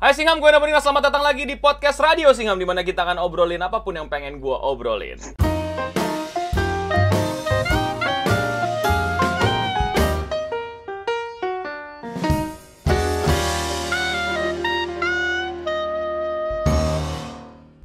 Hai 0.00 0.16
Singham, 0.16 0.40
gue 0.40 0.48
Nabarina. 0.48 0.80
Selamat 0.80 1.12
datang 1.12 1.20
lagi 1.20 1.44
di 1.44 1.60
podcast 1.60 2.00
Radio 2.00 2.32
Singham 2.32 2.56
di 2.56 2.64
mana 2.64 2.80
kita 2.80 3.04
akan 3.04 3.20
obrolin 3.20 3.60
apa 3.60 3.84
pun 3.84 3.92
yang 3.92 4.08
pengen 4.08 4.40
gue 4.40 4.56
obrolin. 4.56 5.20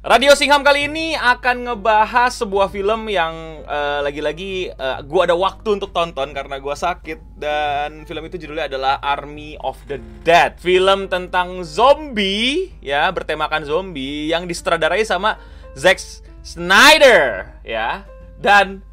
Radio 0.06 0.38
Singham 0.38 0.62
kali 0.62 0.86
ini 0.86 1.18
akan 1.18 1.66
ngebahas 1.66 2.30
sebuah 2.38 2.70
film 2.70 3.10
yang 3.10 3.66
eh, 3.66 3.98
lagi-lagi 4.06 4.70
uh, 4.70 5.02
gue 5.02 5.18
ada 5.18 5.34
waktu 5.34 5.82
untuk 5.82 5.90
tonton 5.90 6.30
karena 6.30 6.62
gue 6.62 6.70
sakit 6.78 7.34
dan 7.34 8.06
film 8.06 8.22
itu 8.30 8.38
judulnya 8.38 8.70
adalah 8.70 9.02
Army 9.02 9.58
of 9.66 9.74
the 9.90 9.98
Dead. 10.22 10.54
Film 10.62 11.10
tentang 11.10 11.66
zombie 11.66 12.70
ya 12.78 13.10
bertemakan 13.10 13.66
zombie 13.66 14.30
yang 14.30 14.46
disutradarai 14.46 15.02
sama 15.02 15.42
Zack 15.74 15.98
Snyder 16.46 17.50
ya. 17.66 18.06
Dan 18.38 18.86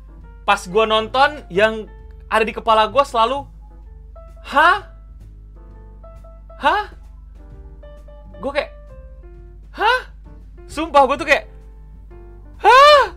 pas 0.50 0.66
gue 0.66 0.86
nonton 0.90 1.46
yang 1.54 1.86
ada 2.26 2.42
di 2.42 2.58
kepala 2.58 2.90
gue 2.90 3.06
selalu, 3.06 3.46
hah, 4.50 4.82
hah, 6.58 6.90
gue 8.42 8.50
kayak, 8.50 8.74
hah 9.78 10.13
Sumpah 10.74 11.06
gue 11.06 11.18
tuh 11.22 11.28
kayak 11.30 11.46
Hah? 12.58 13.14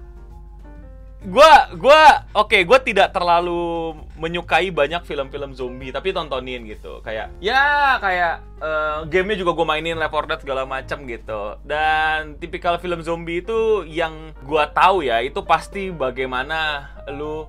Gue, 1.26 1.52
gue, 1.74 2.02
oke, 2.38 2.54
okay, 2.54 2.62
gue 2.62 2.78
tidak 2.86 3.10
terlalu 3.10 3.96
menyukai 4.14 4.70
banyak 4.70 5.02
film-film 5.02 5.58
zombie, 5.58 5.90
tapi 5.90 6.14
tontonin 6.14 6.62
gitu. 6.70 7.02
Kayak, 7.02 7.34
ya 7.42 7.98
kayak 7.98 8.46
uh, 8.62 9.02
gamenya 9.10 9.42
juga 9.42 9.58
gue 9.58 9.66
mainin 9.66 9.98
Left 9.98 10.14
4 10.14 10.30
Dead 10.30 10.40
segala 10.46 10.62
macam 10.68 11.02
gitu. 11.02 11.58
Dan 11.66 12.38
tipikal 12.38 12.78
film 12.78 13.02
zombie 13.02 13.42
itu 13.42 13.82
yang 13.90 14.36
gue 14.46 14.64
tahu 14.70 15.02
ya, 15.02 15.18
itu 15.18 15.42
pasti 15.42 15.90
bagaimana 15.90 16.92
lu 17.10 17.42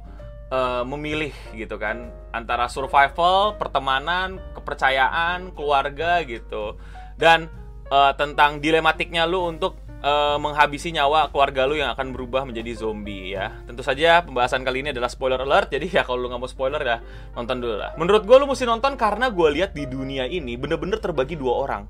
uh, 0.50 0.81
memilih 0.81 1.36
gitu 1.53 1.78
kan 1.78 2.09
antara 2.34 2.66
survival, 2.74 3.62
pertemanan, 3.62 4.42
kepercayaan, 4.58 5.53
keluarga 5.53 6.26
gitu. 6.26 6.81
Dan 7.14 7.46
uh, 7.94 8.14
tentang 8.18 8.58
dilematiknya 8.58 9.30
lu 9.30 9.53
untuk 9.53 9.87
uh, 10.03 10.38
menghabisi 10.38 10.94
nyawa 10.94 11.30
keluarga 11.34 11.66
lu 11.66 11.78
yang 11.80 11.94
akan 11.94 12.14
berubah 12.14 12.45
menjadi 12.45 12.78
zombie 12.78 13.34
ya. 13.34 13.53
Tentu 13.66 13.81
saja 13.81 14.22
pembahasan 14.22 14.62
kali 14.62 14.86
ini 14.86 14.90
adalah 14.94 15.09
spoiler 15.09 15.42
alert, 15.42 15.73
jadi 15.73 15.86
ya 15.90 16.02
kalau 16.06 16.26
lu 16.26 16.28
nggak 16.30 16.42
mau 16.42 16.50
spoiler 16.50 16.81
ya 16.81 16.98
nonton 17.34 17.62
dulu 17.62 17.76
lah. 17.80 17.94
Menurut 17.95 18.23
gue 18.25 18.38
lu 18.38 18.45
mesti 18.45 18.66
nonton 18.68 18.94
karena 19.00 19.31
gue 19.31 19.48
lihat 19.58 19.73
di 19.73 19.86
dunia 19.90 20.25
ini 20.30 20.59
bener-bener 20.59 21.02
terbagi 21.02 21.38
dua 21.38 21.66
orang. 21.66 21.84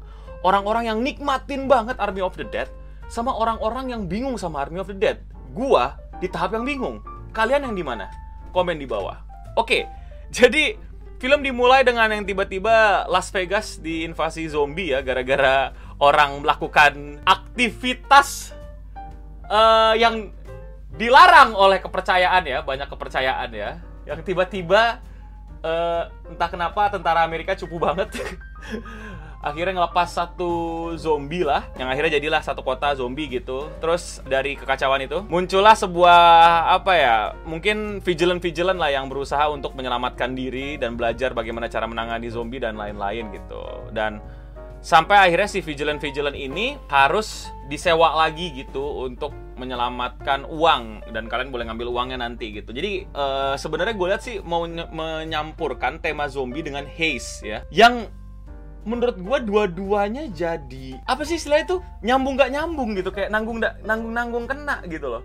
Orang-orang 0.46 0.94
yang 0.94 1.00
nikmatin 1.02 1.66
banget 1.66 1.98
Army 1.98 2.22
of 2.22 2.38
the 2.38 2.46
Dead 2.46 2.70
sama 3.08 3.32
orang-orang 3.32 3.92
yang 3.92 4.06
bingung 4.06 4.36
sama 4.36 4.64
Army 4.64 4.84
of 4.84 4.92
the 4.92 4.98
Dead. 4.98 5.18
Gua 5.56 5.96
di 6.20 6.28
tahap 6.28 6.54
yang 6.54 6.68
bingung. 6.68 7.02
Kalian 7.32 7.72
yang 7.72 7.76
di 7.76 7.84
mana? 7.84 8.12
Komen 8.52 8.78
di 8.78 8.86
bawah. 8.86 9.18
Oke, 9.58 9.88
jadi 10.38 10.78
film 11.18 11.42
dimulai 11.42 11.82
dengan 11.82 12.14
yang 12.14 12.24
tiba-tiba 12.28 13.10
Las 13.10 13.34
Vegas 13.34 13.82
diinvasi 13.82 14.54
zombie 14.54 14.94
ya 14.94 15.02
gara-gara 15.02 15.74
orang 15.98 16.46
melakukan 16.46 17.22
aktivitas 17.26 18.54
uh, 19.50 19.98
yang 19.98 20.30
dilarang 20.98 21.54
oleh 21.54 21.82
kepercayaan 21.82 22.44
ya, 22.46 22.62
banyak 22.62 22.90
kepercayaan 22.90 23.50
ya, 23.54 23.82
yang 24.06 24.22
tiba-tiba 24.22 25.02
uh, 25.62 26.04
entah 26.30 26.50
kenapa 26.50 26.90
tentara 26.94 27.26
Amerika 27.26 27.58
cupu 27.58 27.82
banget. 27.82 28.14
akhirnya 29.38 29.80
ngelepas 29.80 30.10
satu 30.10 30.52
zombie 30.98 31.46
lah 31.46 31.70
yang 31.78 31.88
akhirnya 31.88 32.18
jadilah 32.18 32.42
satu 32.42 32.66
kota 32.66 32.98
zombie 32.98 33.30
gitu 33.30 33.70
terus 33.78 34.20
dari 34.26 34.58
kekacauan 34.58 35.06
itu 35.06 35.22
muncullah 35.30 35.78
sebuah 35.78 36.22
apa 36.74 36.94
ya 36.98 37.16
mungkin 37.46 38.02
vigilant 38.02 38.42
vigilant 38.42 38.82
lah 38.82 38.90
yang 38.90 39.06
berusaha 39.06 39.46
untuk 39.54 39.78
menyelamatkan 39.78 40.34
diri 40.34 40.82
dan 40.82 40.98
belajar 40.98 41.38
bagaimana 41.38 41.70
cara 41.70 41.86
menangani 41.86 42.28
zombie 42.34 42.58
dan 42.58 42.76
lain-lain 42.76 43.30
gitu 43.30 43.62
dan 43.94 44.18
sampai 44.82 45.30
akhirnya 45.30 45.50
si 45.50 45.60
vigilant 45.60 46.00
vigilant 46.00 46.38
ini 46.38 46.78
harus 46.88 47.50
disewa 47.68 48.16
lagi 48.16 48.54
gitu 48.56 49.06
untuk 49.06 49.36
menyelamatkan 49.58 50.46
uang. 50.48 51.10
Dan 51.12 51.28
kalian 51.28 51.50
boleh 51.50 51.68
ngambil 51.68 51.88
uangnya 51.90 52.18
nanti 52.22 52.54
gitu. 52.54 52.72
Jadi 52.72 53.10
uh, 53.12 53.58
sebenarnya 53.58 53.98
gue 53.98 54.08
lihat 54.08 54.22
sih 54.24 54.38
mau 54.46 54.64
menyampurkan 54.70 56.00
tema 56.00 56.30
zombie 56.30 56.64
dengan 56.64 56.86
haze 56.86 57.42
ya. 57.44 57.60
Yang 57.74 58.14
menurut 58.88 59.20
gue 59.20 59.38
dua-duanya 59.44 60.32
jadi 60.32 61.02
apa 61.04 61.28
sih 61.28 61.36
istilah 61.36 61.60
itu? 61.66 61.84
Nyambung 62.06 62.40
nggak 62.40 62.52
nyambung 62.54 62.90
gitu. 62.96 63.10
Kayak 63.12 63.34
nanggung 63.34 63.60
nanggung 63.62 64.14
nanggung 64.14 64.46
kena 64.46 64.86
gitu 64.88 65.12
loh. 65.12 65.24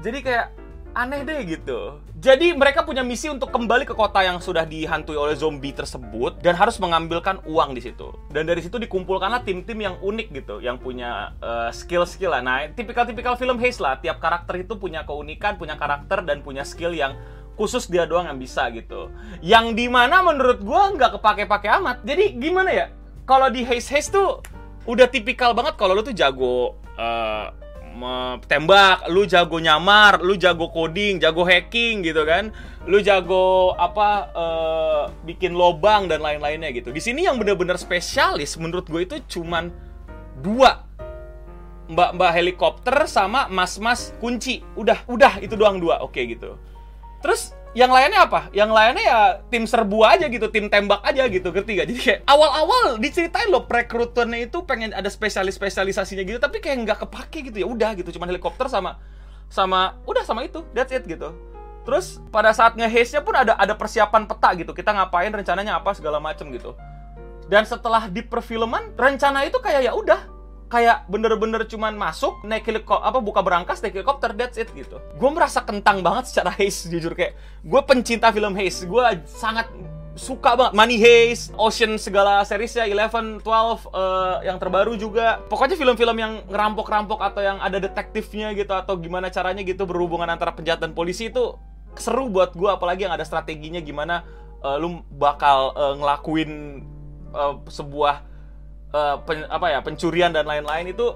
Jadi 0.00 0.22
kayak 0.22 0.54
aneh 0.98 1.22
deh 1.22 1.40
gitu. 1.46 2.02
Jadi 2.18 2.50
mereka 2.58 2.82
punya 2.82 3.06
misi 3.06 3.30
untuk 3.30 3.54
kembali 3.54 3.86
ke 3.86 3.94
kota 3.94 4.26
yang 4.26 4.42
sudah 4.42 4.66
dihantui 4.66 5.14
oleh 5.14 5.38
zombie 5.38 5.70
tersebut 5.70 6.42
dan 6.42 6.58
harus 6.58 6.74
mengambilkan 6.82 7.38
uang 7.46 7.78
di 7.78 7.86
situ. 7.86 8.10
Dan 8.34 8.50
dari 8.50 8.58
situ 8.58 8.82
dikumpulkanlah 8.82 9.46
tim-tim 9.46 9.78
yang 9.78 9.94
unik 10.02 10.28
gitu, 10.34 10.58
yang 10.58 10.82
punya 10.82 11.38
uh, 11.38 11.70
skill-skill 11.70 12.34
lah. 12.34 12.42
Nah, 12.42 12.66
tipikal-tipikal 12.74 13.38
film 13.38 13.62
Haze 13.62 13.78
lah, 13.78 14.02
tiap 14.02 14.18
karakter 14.18 14.66
itu 14.66 14.74
punya 14.74 15.06
keunikan, 15.06 15.54
punya 15.54 15.78
karakter 15.78 16.26
dan 16.26 16.42
punya 16.42 16.66
skill 16.66 16.90
yang 16.90 17.14
khusus 17.54 17.86
dia 17.86 18.02
doang 18.02 18.26
yang 18.26 18.38
bisa 18.42 18.66
gitu. 18.74 19.14
Yang 19.38 19.78
di 19.78 19.86
mana 19.86 20.26
menurut 20.26 20.58
gue 20.58 20.82
nggak 20.98 21.22
kepake-pake 21.22 21.70
amat. 21.78 22.02
Jadi 22.02 22.34
gimana 22.42 22.74
ya? 22.74 22.90
Kalau 23.22 23.46
di 23.46 23.62
Haze 23.62 24.10
tuh 24.10 24.42
udah 24.90 25.06
tipikal 25.06 25.54
banget 25.54 25.78
kalau 25.78 25.94
lu 25.94 26.02
tuh 26.02 26.16
jago 26.16 26.74
uh, 26.98 27.52
tembak, 28.46 29.10
lu 29.10 29.26
jago 29.26 29.58
nyamar, 29.58 30.22
lu 30.22 30.38
jago 30.38 30.70
coding, 30.70 31.18
jago 31.18 31.42
hacking 31.42 32.06
gitu 32.06 32.22
kan. 32.22 32.54
Lu 32.86 33.02
jago 33.02 33.74
apa 33.76 34.08
uh, 34.32 35.02
bikin 35.26 35.52
lobang 35.52 36.06
dan 36.06 36.22
lain-lainnya 36.22 36.70
gitu. 36.70 36.94
Di 36.94 37.02
sini 37.02 37.26
yang 37.26 37.36
bener-bener 37.36 37.76
spesialis 37.76 38.54
menurut 38.56 38.86
gue 38.86 39.02
itu 39.02 39.16
cuman 39.38 39.74
dua. 40.38 40.86
Mbak-mbak 41.88 42.30
helikopter 42.36 42.96
sama 43.10 43.48
mas-mas 43.50 44.12
kunci. 44.22 44.62
Udah, 44.78 45.02
udah 45.10 45.42
itu 45.42 45.58
doang 45.58 45.82
dua. 45.82 46.04
Oke 46.04 46.22
gitu. 46.28 46.60
Terus 47.18 47.57
yang 47.76 47.92
lainnya 47.92 48.24
apa? 48.24 48.48
Yang 48.56 48.70
lainnya 48.72 49.04
ya 49.04 49.20
tim 49.52 49.68
serbu 49.68 50.00
aja 50.00 50.24
gitu, 50.28 50.48
tim 50.48 50.72
tembak 50.72 51.04
aja 51.04 51.28
gitu, 51.28 51.52
ngerti 51.52 51.70
gak? 51.76 51.86
Jadi 51.92 52.00
kayak 52.00 52.20
awal-awal 52.24 52.96
diceritain 52.96 53.52
loh 53.52 53.68
perekrutannya 53.68 54.48
itu 54.48 54.64
pengen 54.64 54.96
ada 54.96 55.08
spesialis-spesialisasinya 55.12 56.24
gitu, 56.24 56.40
tapi 56.40 56.64
kayak 56.64 56.88
nggak 56.88 56.98
kepake 57.04 57.52
gitu 57.52 57.64
ya 57.64 57.68
udah 57.68 57.92
gitu, 57.98 58.08
cuma 58.16 58.24
helikopter 58.24 58.68
sama 58.72 58.96
sama 59.48 60.00
udah 60.08 60.24
sama 60.24 60.48
itu, 60.48 60.64
that's 60.72 60.92
it 60.92 61.04
gitu. 61.04 61.32
Terus 61.84 62.20
pada 62.28 62.52
saat 62.52 62.76
ngehaze-nya 62.76 63.24
pun 63.24 63.32
ada 63.32 63.56
ada 63.56 63.72
persiapan 63.76 64.28
peta 64.28 64.52
gitu, 64.56 64.72
kita 64.72 64.92
ngapain 64.92 65.32
rencananya 65.32 65.76
apa 65.80 65.92
segala 65.96 66.20
macem 66.20 66.48
gitu. 66.52 66.76
Dan 67.48 67.64
setelah 67.64 68.12
di 68.12 68.20
perfilman, 68.20 68.92
rencana 68.92 69.44
itu 69.48 69.56
kayak 69.56 69.88
ya 69.88 69.92
udah 69.96 70.20
kayak 70.68 71.08
bener-bener 71.08 71.64
cuman 71.64 71.96
masuk 71.96 72.44
naik 72.44 72.68
helikopter 72.68 73.00
apa 73.00 73.18
buka 73.24 73.40
berangkas 73.40 73.80
naik 73.80 73.96
helikopter 73.96 74.36
that's 74.36 74.60
it 74.60 74.68
gitu. 74.76 75.00
Gue 75.16 75.30
merasa 75.32 75.64
kentang 75.64 76.04
banget 76.04 76.28
secara 76.28 76.52
haze 76.52 76.86
jujur 76.92 77.16
kayak 77.16 77.34
gue 77.64 77.80
pencinta 77.88 78.28
film 78.30 78.52
haze. 78.54 78.84
Gue 78.84 79.02
sangat 79.24 79.66
suka 80.18 80.58
banget. 80.58 80.74
Money 80.74 80.98
Heist, 80.98 81.54
Ocean 81.54 81.94
segala 81.96 82.42
seriesnya, 82.42 82.84
Eleven, 82.90 83.38
Twelve 83.38 83.86
uh, 83.94 84.42
yang 84.42 84.58
terbaru 84.58 84.98
juga. 84.98 85.38
Pokoknya 85.46 85.78
film-film 85.78 86.16
yang 86.18 86.32
ngerampok-rampok 86.50 87.22
atau 87.22 87.40
yang 87.40 87.62
ada 87.62 87.78
detektifnya 87.78 88.52
gitu 88.52 88.74
atau 88.74 88.98
gimana 88.98 89.30
caranya 89.30 89.62
gitu 89.62 89.86
berhubungan 89.86 90.26
antara 90.26 90.50
penjahat 90.52 90.82
dan 90.82 90.92
polisi 90.92 91.30
itu 91.30 91.54
seru 91.96 92.30
buat 92.30 92.54
gue 92.54 92.70
apalagi 92.70 93.06
yang 93.08 93.14
ada 93.14 93.26
strateginya 93.26 93.82
gimana 93.82 94.22
uh, 94.62 94.78
lu 94.78 95.02
bakal 95.18 95.74
uh, 95.74 95.94
ngelakuin 95.98 96.82
uh, 97.34 97.58
sebuah 97.66 98.22
uh, 98.92 99.16
pen, 99.24 99.44
apa 99.48 99.66
ya 99.72 99.78
pencurian 99.84 100.32
dan 100.32 100.44
lain-lain 100.46 100.92
itu 100.92 101.06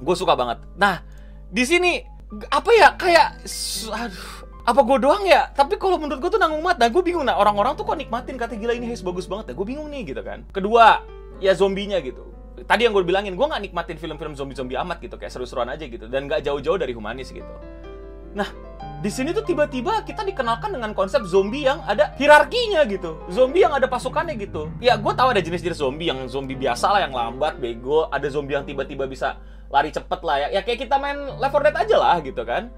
gue 0.00 0.16
suka 0.16 0.34
banget. 0.36 0.60
Nah 0.76 1.02
di 1.48 1.64
sini 1.64 2.02
apa 2.50 2.70
ya 2.74 2.88
kayak 2.98 3.46
aduh 3.92 4.28
apa 4.64 4.80
gue 4.80 4.98
doang 5.04 5.24
ya? 5.28 5.52
Tapi 5.52 5.76
kalau 5.76 6.00
menurut 6.00 6.24
gue 6.24 6.30
tuh 6.32 6.40
nanggung 6.40 6.64
mata 6.64 6.88
gue 6.88 7.02
bingung. 7.04 7.28
Nah 7.28 7.36
orang-orang 7.36 7.76
tuh 7.76 7.84
kok 7.84 8.00
nikmatin 8.00 8.40
kata 8.40 8.56
gila 8.56 8.72
ini 8.72 8.88
his 8.88 9.04
bagus 9.04 9.28
banget 9.28 9.52
ya? 9.52 9.54
Gue 9.54 9.66
bingung 9.68 9.92
nih 9.92 10.08
gitu 10.08 10.22
kan. 10.24 10.40
Kedua 10.48 11.04
ya 11.38 11.52
zombinya 11.52 12.00
gitu. 12.00 12.32
Tadi 12.64 12.88
yang 12.88 12.96
gue 12.96 13.04
bilangin 13.04 13.36
gue 13.36 13.44
nggak 13.44 13.60
nikmatin 13.60 14.00
film-film 14.00 14.32
zombie-zombie 14.32 14.80
amat 14.80 15.04
gitu 15.04 15.20
kayak 15.20 15.36
seru-seruan 15.36 15.68
aja 15.68 15.84
gitu. 15.84 16.08
Dan 16.08 16.32
nggak 16.32 16.40
jauh-jauh 16.48 16.80
dari 16.80 16.96
humanis 16.96 17.28
gitu. 17.28 17.50
Nah 18.32 18.48
di 19.04 19.12
sini 19.12 19.36
tuh 19.36 19.44
tiba-tiba 19.44 20.00
kita 20.00 20.24
dikenalkan 20.24 20.72
dengan 20.72 20.96
konsep 20.96 21.28
zombie 21.28 21.68
yang 21.68 21.84
ada 21.84 22.16
hierarkinya 22.16 22.88
gitu. 22.88 23.20
Zombie 23.28 23.60
yang 23.60 23.76
ada 23.76 23.84
pasukannya 23.84 24.32
gitu. 24.40 24.72
Ya, 24.80 24.96
gue 24.96 25.12
tahu 25.12 25.36
ada 25.36 25.44
jenis-jenis 25.44 25.76
zombie 25.76 26.08
yang 26.08 26.24
zombie 26.24 26.56
biasa 26.56 26.88
lah 26.88 27.04
yang 27.04 27.12
lambat, 27.12 27.60
bego. 27.60 28.08
Ada 28.08 28.32
zombie 28.32 28.56
yang 28.56 28.64
tiba-tiba 28.64 29.04
bisa 29.04 29.36
lari 29.68 29.92
cepet 29.92 30.20
lah 30.24 30.48
ya. 30.48 30.56
Ya 30.56 30.60
kayak 30.64 30.88
kita 30.88 30.96
main 30.96 31.20
Left 31.36 31.52
4 31.52 31.68
Dead 31.68 31.76
aja 31.84 31.96
lah 32.00 32.16
gitu 32.24 32.42
kan. 32.48 32.72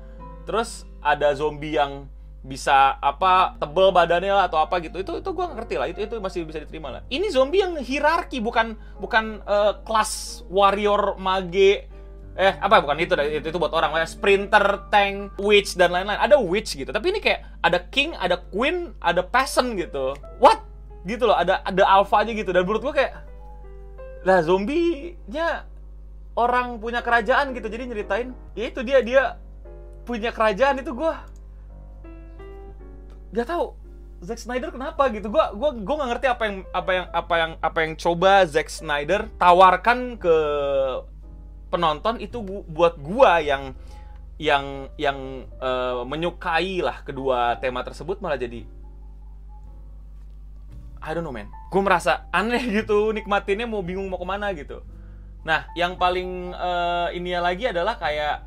Terus 0.51 0.83
ada 0.99 1.31
zombie 1.39 1.79
yang 1.79 2.11
bisa 2.43 2.99
apa 2.99 3.55
tebel 3.63 3.95
badannya 3.95 4.31
lah 4.31 4.47
atau 4.47 4.63
apa 4.63 4.79
gitu 4.79 5.03
itu 5.03 5.19
itu 5.19 5.31
gue 5.35 5.47
ngerti 5.51 5.75
lah 5.83 5.91
itu 5.91 6.07
itu 6.07 6.15
masih 6.23 6.47
bisa 6.47 6.63
diterima 6.63 6.95
lah 6.95 7.03
ini 7.11 7.27
zombie 7.27 7.59
yang 7.59 7.75
hierarki 7.75 8.39
bukan 8.39 8.79
bukan 9.03 9.43
uh, 9.43 9.83
kelas 9.83 10.47
warrior 10.47 11.19
mage 11.19 11.91
eh 12.37 12.55
apa? 12.61 12.85
Bukan 12.85 13.01
itu 13.01 13.13
itu, 13.17 13.47
itu 13.49 13.59
buat 13.59 13.73
orang. 13.73 13.97
Ya 13.97 14.07
sprinter 14.07 14.87
tank 14.93 15.35
witch 15.41 15.75
dan 15.75 15.93
lain-lain. 15.93 16.21
Ada 16.21 16.37
witch 16.37 16.77
gitu. 16.77 16.93
Tapi 16.93 17.17
ini 17.17 17.21
kayak 17.25 17.65
ada 17.65 17.79
king 17.89 18.13
ada 18.17 18.39
queen 18.53 18.93
ada 19.01 19.25
peasant 19.25 19.75
gitu. 19.75 20.13
What? 20.39 20.61
Gitu 21.09 21.25
loh. 21.25 21.35
Ada 21.35 21.65
ada 21.65 21.83
alpha 21.89 22.21
aja 22.21 22.31
gitu. 22.31 22.53
Dan 22.53 22.69
menurut 22.69 22.85
gue 22.93 22.95
kayak 23.03 23.13
lah 24.27 24.43
zombie-nya 24.43 25.65
orang 26.37 26.77
punya 26.77 27.01
kerajaan 27.01 27.57
gitu. 27.57 27.67
Jadi 27.73 27.83
nyeritain 27.89 28.29
ya 28.53 28.65
itu 28.69 28.81
dia 28.85 29.01
dia 29.01 29.23
punya 30.07 30.31
kerajaan 30.31 30.79
itu 30.79 30.95
gue 30.95 31.13
gak 33.35 33.49
tahu 33.51 33.75
Zack 34.25 34.41
Snyder 34.41 34.73
kenapa 34.73 35.13
gitu. 35.13 35.29
Gue 35.29 35.45
gua 35.53 35.77
gua 35.77 35.95
nggak 36.01 36.11
ngerti 36.17 36.27
apa 36.33 36.43
yang 36.49 36.57
apa 36.73 36.91
yang 36.93 37.07
apa 37.13 37.35
yang 37.37 37.53
apa 37.61 37.79
yang 37.85 37.93
coba 38.01 38.33
Zack 38.49 38.73
Snyder 38.73 39.29
tawarkan 39.37 40.17
ke 40.17 40.37
penonton 41.69 42.23
itu 42.23 42.43
bu, 42.43 42.63
buat 42.67 42.95
gue 42.99 43.33
yang 43.47 43.75
yang 44.37 44.93
yang 45.01 45.49
uh, 45.59 46.05
menyukai 46.05 46.85
lah 46.85 47.01
kedua 47.01 47.57
tema 47.57 47.81
tersebut 47.81 48.21
malah 48.21 48.37
jadi 48.37 48.69
I 51.07 51.15
don't 51.15 51.23
know 51.23 51.31
man. 51.31 51.47
Gue 51.71 51.83
merasa 51.87 52.27
aneh 52.35 52.61
gitu 52.83 53.15
nikmatinnya 53.15 53.65
mau 53.71 53.81
bingung 53.81 54.11
mau 54.11 54.19
ke 54.19 54.27
mana 54.27 54.51
gitu. 54.53 54.83
Nah 55.47 55.71
yang 55.79 55.95
paling 55.95 56.51
uh, 56.53 57.09
ini 57.15 57.39
lagi 57.39 57.71
adalah 57.71 57.95
kayak 57.95 58.43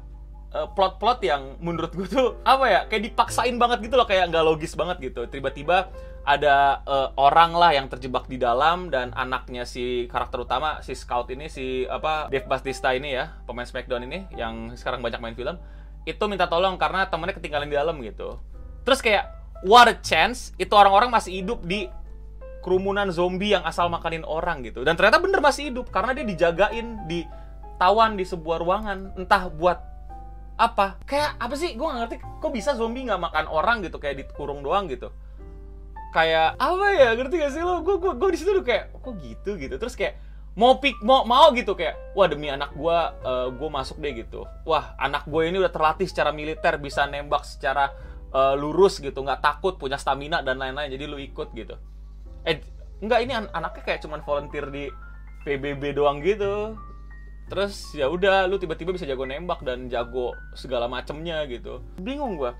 Eh, 0.49 0.65
plot-plot 0.73 1.21
yang 1.21 1.61
menurut 1.61 1.93
gue 1.93 2.09
tuh 2.09 2.41
apa 2.41 2.65
ya 2.65 2.81
kayak 2.89 3.13
dipaksain 3.13 3.53
banget 3.61 3.85
gitu 3.85 4.01
loh 4.01 4.09
kayak 4.09 4.33
nggak 4.33 4.41
logis 4.41 4.73
banget 4.73 4.97
gitu. 5.13 5.29
Tiba-tiba 5.29 5.93
ada 6.25 6.81
uh, 6.89 7.13
orang 7.21 7.53
lah 7.53 7.69
yang 7.69 7.85
terjebak 7.85 8.25
di 8.25 8.41
dalam 8.41 8.89
dan 8.89 9.13
anaknya 9.13 9.61
si 9.61 10.09
karakter 10.09 10.41
utama 10.41 10.81
si 10.81 10.97
Scout 10.97 11.29
ini 11.29 11.53
si 11.53 11.85
apa 11.85 12.33
Dave 12.33 12.49
Bautista 12.49 12.89
ini 12.97 13.13
ya 13.13 13.37
pemain 13.45 13.65
Smackdown 13.65 14.09
ini 14.09 14.25
yang 14.33 14.73
sekarang 14.73 15.05
banyak 15.05 15.21
main 15.21 15.37
film 15.37 15.61
itu 16.09 16.23
minta 16.25 16.49
tolong 16.49 16.81
karena 16.81 17.05
temennya 17.05 17.37
ketinggalan 17.37 17.69
di 17.69 17.77
dalam 17.77 18.01
gitu. 18.01 18.41
Terus 18.89 19.05
kayak 19.05 19.29
what 19.61 19.85
a 19.85 20.01
chance 20.01 20.57
itu 20.57 20.73
orang-orang 20.73 21.13
masih 21.13 21.45
hidup 21.45 21.61
di 21.61 21.85
kerumunan 22.65 23.13
zombie 23.13 23.53
yang 23.53 23.61
asal 23.69 23.85
makanin 23.85 24.25
orang 24.25 24.65
gitu. 24.65 24.81
Dan 24.81 24.97
ternyata 24.97 25.21
bener 25.21 25.45
masih 25.45 25.69
hidup 25.69 25.93
karena 25.93 26.17
dia 26.17 26.25
dijagain 26.25 27.05
di 27.05 27.21
tawan 27.77 28.17
di 28.17 28.25
sebuah 28.25 28.57
ruangan 28.65 29.13
entah 29.13 29.45
buat 29.53 29.88
apa? 30.59 30.99
Kayak 31.07 31.39
apa 31.39 31.55
sih? 31.55 31.79
Gue 31.79 31.87
gak 31.87 31.99
ngerti 32.03 32.15
kok 32.19 32.51
bisa 32.51 32.75
zombie 32.75 33.07
nggak 33.07 33.21
makan 33.23 33.45
orang 33.47 33.79
gitu 33.79 33.95
kayak 33.95 34.19
dikurung 34.19 34.59
doang 34.59 34.91
gitu? 34.91 35.07
Kayak 36.11 36.59
apa 36.59 36.87
ya? 36.91 37.09
Ngerti 37.15 37.35
gak 37.39 37.51
sih 37.55 37.63
lo? 37.63 37.79
Gue 37.79 37.95
gue 37.97 38.11
gue 38.19 38.29
di 38.35 38.37
situ 38.37 38.51
tuh 38.51 38.65
kayak 38.67 38.91
kok 38.91 39.15
gitu 39.23 39.55
gitu? 39.55 39.75
Terus 39.79 39.95
kayak 39.95 40.19
mau 40.59 40.75
pik 40.75 40.99
mau 40.99 41.23
mau 41.23 41.55
gitu 41.55 41.71
kayak 41.71 42.11
wah 42.11 42.27
demi 42.27 42.51
anak 42.51 42.75
gue 42.75 42.97
uh, 43.23 43.47
gue 43.47 43.69
masuk 43.71 44.03
deh 44.03 44.11
gitu. 44.19 44.43
Wah 44.67 44.91
anak 44.99 45.23
gue 45.23 45.41
ini 45.47 45.55
udah 45.55 45.71
terlatih 45.71 46.03
secara 46.03 46.35
militer 46.35 46.75
bisa 46.75 47.07
nembak 47.07 47.47
secara 47.47 47.95
uh, 48.35 48.59
lurus 48.59 48.99
gitu 48.99 49.23
nggak 49.23 49.39
takut 49.39 49.79
punya 49.79 49.95
stamina 49.95 50.43
dan 50.43 50.59
lain-lain 50.59 50.91
jadi 50.91 51.07
lu 51.07 51.15
ikut 51.15 51.55
gitu. 51.55 51.79
Eh 52.43 52.59
enggak 52.99 53.19
ini 53.23 53.31
an 53.31 53.47
anaknya 53.55 53.83
kayak 53.87 53.99
cuman 54.03 54.19
volunteer 54.27 54.67
di 54.67 54.91
PBB 55.47 55.95
doang 55.95 56.19
gitu 56.19 56.75
terus 57.49 57.91
ya 57.97 58.05
udah 58.05 58.45
lu 58.45 58.61
tiba-tiba 58.61 58.93
bisa 58.93 59.09
jago 59.09 59.25
nembak 59.25 59.65
dan 59.65 59.89
jago 59.89 60.37
segala 60.53 60.85
macemnya 60.85 61.43
gitu. 61.49 61.81
Bingung 61.97 62.37
gua. 62.37 62.53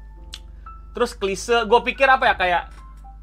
Terus 0.97 1.13
klise 1.13 1.63
gue 1.69 1.79
pikir 1.85 2.09
apa 2.09 2.33
ya 2.33 2.35
kayak 2.35 2.63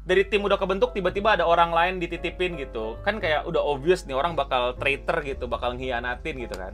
dari 0.07 0.23
tim 0.23 0.39
udah 0.47 0.55
kebentuk 0.55 0.95
tiba-tiba 0.95 1.35
ada 1.35 1.43
orang 1.43 1.75
lain 1.75 1.99
dititipin 1.99 2.55
gitu. 2.55 2.95
Kan 3.03 3.19
kayak 3.19 3.43
udah 3.43 3.59
obvious 3.59 4.07
nih 4.07 4.15
orang 4.15 4.39
bakal 4.39 4.73
traitor 4.79 5.19
gitu 5.21 5.45
bakal 5.45 5.75
ngianatin 5.75 6.35
gitu 6.39 6.55
kan. 6.55 6.73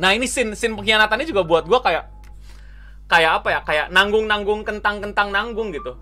Nah 0.00 0.16
ini 0.16 0.24
sin 0.24 0.56
sin 0.56 0.72
pengkhianatannya 0.72 1.28
juga 1.28 1.44
buat 1.44 1.68
gue 1.68 1.76
kayak 1.78 2.08
kayak 3.12 3.32
apa 3.44 3.48
ya 3.52 3.60
kayak 3.60 3.86
nanggung 3.92 4.24
nanggung 4.24 4.64
kentang 4.64 5.04
kentang 5.04 5.28
nanggung 5.28 5.68
gitu 5.68 5.92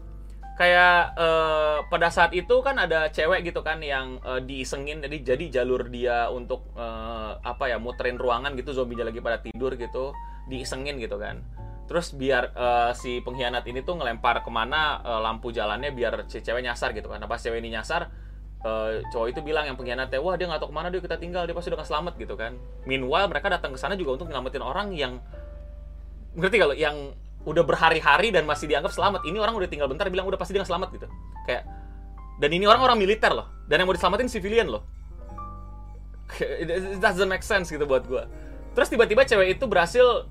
kayak 0.61 1.17
uh, 1.17 1.89
pada 1.89 2.13
saat 2.13 2.37
itu 2.37 2.61
kan 2.61 2.77
ada 2.77 3.09
cewek 3.09 3.49
gitu 3.49 3.65
kan 3.65 3.81
yang 3.81 4.21
uh, 4.21 4.45
diisengin 4.45 5.01
jadi 5.01 5.33
jadi 5.33 5.45
jalur 5.61 5.89
dia 5.89 6.29
untuk 6.29 6.69
uh, 6.77 7.41
apa 7.41 7.73
ya 7.73 7.81
muterin 7.81 8.21
ruangan 8.21 8.53
gitu 8.61 8.77
zombinya 8.77 9.09
lagi 9.09 9.25
pada 9.25 9.41
tidur 9.41 9.73
gitu 9.81 10.13
diisengin 10.53 11.01
gitu 11.01 11.17
kan. 11.17 11.41
Terus 11.89 12.13
biar 12.13 12.53
uh, 12.53 12.93
si 12.93 13.25
pengkhianat 13.25 13.65
ini 13.73 13.81
tuh 13.81 13.97
ngelempar 13.97 14.45
ke 14.45 14.51
mana 14.53 15.01
uh, 15.01 15.25
lampu 15.25 15.49
jalannya 15.49 15.97
biar 15.97 16.29
si 16.29 16.45
cewek 16.45 16.61
nyasar 16.61 16.93
gitu 16.93 17.09
kan. 17.09 17.25
Nah, 17.25 17.27
pas 17.27 17.41
cewek 17.41 17.65
ini 17.65 17.73
nyasar 17.73 18.13
uh, 18.61 19.01
cowok 19.09 19.33
itu 19.33 19.41
bilang 19.41 19.65
yang 19.65 19.81
pengkhianatnya 19.81 20.21
wah 20.21 20.37
dia 20.37 20.45
nggak 20.45 20.61
tahu 20.61 20.71
ke 20.71 20.77
mana 20.77 20.93
dia 20.93 21.01
kita 21.01 21.17
tinggal 21.17 21.49
dia 21.49 21.57
pasti 21.57 21.73
udah 21.73 21.89
selamat 21.89 22.21
gitu 22.21 22.37
kan. 22.37 22.61
Meanwhile 22.85 23.33
mereka 23.33 23.49
datang 23.49 23.73
ke 23.73 23.81
sana 23.81 23.97
juga 23.97 24.21
untuk 24.21 24.29
nyelamatin 24.29 24.61
orang 24.61 24.93
yang 24.93 25.25
ngerti 26.37 26.57
kalau 26.61 26.77
yang 26.77 27.17
udah 27.49 27.65
berhari-hari 27.65 28.31
dan 28.35 28.45
masih 28.45 28.69
dianggap 28.69 28.93
selamat. 28.93 29.25
Ini 29.25 29.41
orang 29.41 29.57
udah 29.57 29.69
tinggal 29.69 29.89
bentar 29.89 30.07
bilang 30.13 30.29
udah 30.29 30.37
pasti 30.37 30.53
dia 30.57 30.65
selamat 30.65 30.89
gitu. 30.93 31.07
Kayak 31.49 31.65
dan 32.41 32.51
ini 32.53 32.65
orang 32.65 32.81
orang 32.85 32.99
militer 33.01 33.33
loh. 33.33 33.49
Dan 33.69 33.85
yang 33.85 33.89
mau 33.89 33.97
diselamatin 33.97 34.29
civilian 34.29 34.69
loh. 34.69 34.85
It 36.41 37.01
doesn't 37.01 37.29
make 37.29 37.45
sense 37.45 37.69
gitu 37.69 37.85
buat 37.85 38.05
gue. 38.09 38.25
Terus 38.77 38.89
tiba-tiba 38.89 39.27
cewek 39.27 39.59
itu 39.59 39.65
berhasil 39.67 40.31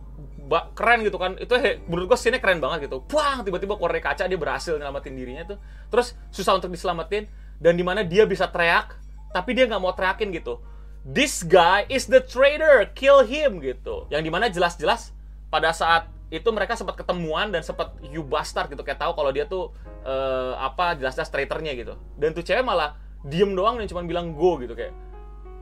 keren 0.74 1.06
gitu 1.06 1.22
kan 1.22 1.38
itu 1.38 1.54
menurut 1.86 2.16
gue 2.16 2.18
scene 2.18 2.42
keren 2.42 2.58
banget 2.58 2.90
gitu 2.90 3.06
puang 3.06 3.46
tiba-tiba 3.46 3.78
keluar 3.78 3.94
dari 3.94 4.02
kaca 4.02 4.26
dia 4.26 4.40
berhasil 4.40 4.74
nyelamatin 4.82 5.14
dirinya 5.14 5.44
tuh 5.46 5.58
terus 5.94 6.18
susah 6.34 6.58
untuk 6.58 6.74
diselamatin 6.74 7.30
dan 7.62 7.78
di 7.78 7.86
mana 7.86 8.02
dia 8.02 8.26
bisa 8.26 8.50
teriak 8.50 8.98
tapi 9.30 9.54
dia 9.54 9.70
nggak 9.70 9.78
mau 9.78 9.94
teriakin 9.94 10.34
gitu 10.34 10.58
this 11.06 11.46
guy 11.46 11.86
is 11.86 12.10
the 12.10 12.18
traitor 12.18 12.82
kill 12.98 13.22
him 13.22 13.62
gitu 13.62 14.10
yang 14.10 14.26
di 14.26 14.34
mana 14.34 14.50
jelas-jelas 14.50 15.14
pada 15.54 15.70
saat 15.70 16.10
itu 16.30 16.50
mereka 16.54 16.78
sempat 16.78 16.94
ketemuan 16.94 17.50
dan 17.50 17.66
sempat 17.66 17.98
you 18.06 18.22
bastard 18.22 18.70
gitu. 18.70 18.86
Kayak 18.86 19.02
tahu 19.02 19.18
kalau 19.18 19.34
dia 19.34 19.50
tuh 19.50 19.74
uh, 20.06 20.54
apa 20.62 20.94
jelas-jelas 20.98 21.30
traitornya 21.34 21.74
gitu. 21.74 21.98
Dan 22.18 22.38
tuh 22.38 22.46
cewek 22.46 22.62
malah 22.62 22.98
diem 23.26 23.52
doang 23.58 23.82
dan 23.82 23.90
cuma 23.90 24.06
bilang 24.06 24.38
go 24.38 24.62
gitu. 24.62 24.78
Kayak 24.78 24.94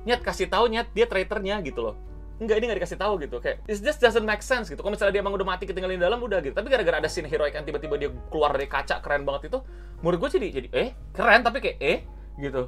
nyet 0.03 0.21
kasih 0.23 0.51
tahu 0.51 0.67
nyet 0.67 0.91
dia 0.91 1.07
traitornya 1.07 1.63
gitu 1.63 1.79
loh. 1.83 1.95
Enggak 2.37 2.61
ini 2.61 2.69
nggak 2.69 2.79
dikasih 2.83 2.99
tahu 2.99 3.13
gitu. 3.23 3.39
Kayak 3.39 3.63
it 3.65 3.79
just 3.79 4.03
doesn't 4.03 4.27
make 4.27 4.43
sense 4.43 4.67
gitu. 4.67 4.83
Kalau 4.83 4.91
misalnya 4.91 5.15
dia 5.15 5.23
emang 5.23 5.39
udah 5.39 5.47
mati 5.47 5.63
ketinggalan 5.63 5.97
dalam 5.97 6.19
udah 6.19 6.43
gitu. 6.43 6.53
Tapi 6.53 6.67
gara-gara 6.67 6.99
ada 6.99 7.09
scene 7.09 7.31
heroik 7.31 7.55
yang 7.55 7.63
tiba-tiba 7.63 7.95
dia 7.95 8.09
keluar 8.27 8.51
dari 8.51 8.67
kaca 8.67 8.99
keren 8.99 9.23
banget 9.23 9.49
itu 9.49 9.63
menurut 10.03 10.27
gue 10.27 10.29
jadi 10.37 10.47
jadi 10.53 10.67
eh 10.75 10.89
keren 11.15 11.41
tapi 11.47 11.63
kayak 11.63 11.77
eh 11.79 11.99
gitu. 12.43 12.67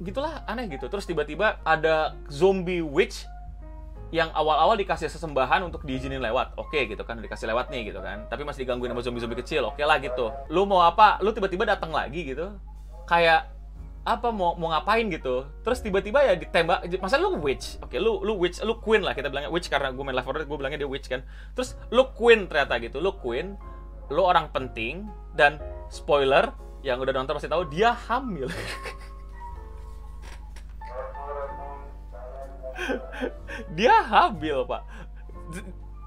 Gitulah 0.00 0.46
aneh 0.46 0.70
gitu. 0.70 0.86
Terus 0.86 1.04
tiba-tiba 1.04 1.60
ada 1.66 2.14
zombie 2.30 2.80
witch 2.80 3.26
yang 4.08 4.32
awal-awal 4.32 4.72
dikasih 4.80 5.12
sesembahan 5.12 5.60
untuk 5.68 5.84
diizinin 5.84 6.24
lewat, 6.24 6.56
oke 6.56 6.72
okay, 6.72 6.88
gitu 6.88 7.04
kan, 7.04 7.20
dikasih 7.20 7.52
lewat 7.52 7.68
nih 7.68 7.92
gitu 7.92 8.00
kan, 8.00 8.24
tapi 8.32 8.40
masih 8.40 8.64
digangguin 8.64 8.96
sama 8.96 9.04
zombie-zombie 9.04 9.38
kecil, 9.44 9.68
oke 9.68 9.76
okay 9.76 9.84
lah 9.84 10.00
gitu. 10.00 10.32
Lu 10.48 10.64
mau 10.64 10.80
apa? 10.80 11.20
Lu 11.20 11.28
tiba-tiba 11.36 11.68
datang 11.68 11.92
lagi 11.92 12.24
gitu, 12.24 12.56
kayak 13.04 13.58
apa 14.08 14.32
mau 14.32 14.56
mau 14.56 14.72
ngapain 14.72 15.04
gitu. 15.12 15.44
Terus 15.60 15.84
tiba-tiba 15.84 16.24
ya 16.24 16.32
ditembak 16.32 16.88
masa 17.04 17.20
lu 17.20 17.36
witch? 17.44 17.76
Oke 17.84 17.96
okay, 17.96 17.98
lu 18.00 18.24
lu 18.24 18.40
witch 18.40 18.64
lu 18.64 18.80
queen 18.80 19.04
lah 19.04 19.12
kita 19.12 19.28
bilangnya 19.28 19.52
witch 19.52 19.68
karena 19.68 19.92
gue 19.92 20.00
main 20.00 20.16
Left 20.16 20.24
4 20.24 20.48
gue 20.48 20.56
bilangnya 20.56 20.80
dia 20.80 20.88
witch 20.88 21.12
kan. 21.12 21.20
Terus 21.52 21.76
lu 21.92 22.08
queen 22.16 22.48
ternyata 22.48 22.80
gitu. 22.80 23.04
Lu 23.04 23.12
queen 23.20 23.60
lu 24.08 24.24
orang 24.24 24.48
penting 24.48 25.04
dan 25.36 25.60
spoiler 25.92 26.48
yang 26.80 26.96
udah 27.02 27.12
nonton 27.12 27.36
pasti 27.36 27.50
tahu 27.50 27.68
dia 27.68 27.92
hamil 27.92 28.48
dia 33.78 33.94
hamil 34.06 34.64
pak. 34.64 34.82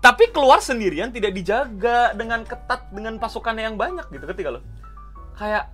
Tapi 0.01 0.33
keluar 0.33 0.57
sendirian 0.57 1.13
tidak 1.13 1.37
dijaga 1.37 2.17
dengan 2.17 2.41
ketat 2.41 2.89
dengan 2.89 3.21
pasukannya 3.21 3.69
yang 3.69 3.77
banyak 3.77 4.09
gitu 4.09 4.25
ketika 4.33 4.57
lo? 4.57 4.61
Kayak 5.37 5.69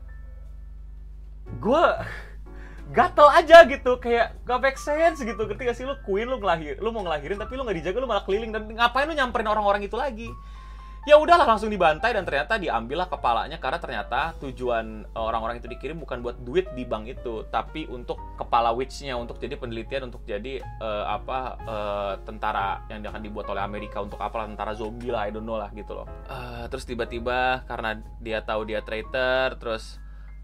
gue 1.64 1.84
gatel 2.92 3.28
aja 3.32 3.64
gitu 3.68 4.00
kayak 4.00 4.36
gak 4.44 4.60
make 4.60 4.80
sense 4.80 5.24
gitu 5.24 5.48
ketika 5.48 5.72
sih? 5.72 5.88
Lu 5.88 5.96
queen 6.04 6.28
lu 6.28 6.44
ngelahir 6.44 6.76
lu 6.84 6.92
mau 6.92 7.08
ngelahirin 7.08 7.40
tapi 7.40 7.56
lu 7.56 7.64
nggak 7.64 7.78
dijaga 7.80 7.98
lu 8.04 8.08
malah 8.10 8.24
keliling. 8.28 8.52
Dan 8.52 8.68
ngapain 8.68 9.08
lu 9.08 9.16
nyamperin 9.16 9.48
orang-orang 9.48 9.88
itu 9.88 9.96
lagi 9.96 10.28
ya 11.08 11.16
udahlah 11.16 11.48
langsung 11.48 11.72
dibantai 11.72 12.12
dan 12.12 12.28
ternyata 12.28 12.60
diambillah 12.60 13.08
kepalanya 13.08 13.56
karena 13.64 13.80
ternyata 13.80 14.36
tujuan 14.44 15.08
eh, 15.08 15.24
orang-orang 15.24 15.64
itu 15.64 15.72
dikirim 15.72 16.04
bukan 16.04 16.20
buat 16.20 16.36
duit 16.44 16.68
di 16.76 16.84
bank 16.84 17.08
itu 17.08 17.48
tapi 17.48 17.88
untuk 17.88 18.20
kepala 18.36 18.76
witchnya 18.76 19.16
untuk 19.16 19.40
jadi 19.40 19.56
penelitian 19.56 20.12
untuk 20.12 20.28
jadi 20.28 20.60
uh, 20.84 21.06
apa 21.08 21.40
uh, 21.64 22.14
tentara 22.28 22.84
yang 22.92 23.02
akan 23.02 23.24
dibuat 23.24 23.48
oleh 23.48 23.64
Amerika 23.64 24.04
untuk 24.04 24.20
apa 24.20 24.46
tentara 24.46 24.76
zombie 24.76 25.10
lah 25.10 25.26
I 25.26 25.32
don't 25.32 25.48
know 25.48 25.56
lah 25.56 25.72
gitu 25.72 25.96
loh. 25.96 26.08
Uh, 26.28 26.68
terus 26.68 26.84
tiba-tiba 26.84 27.64
karena 27.66 28.04
dia 28.20 28.44
tahu 28.44 28.68
dia 28.68 28.84
traitor 28.84 29.56
terus 29.58 29.98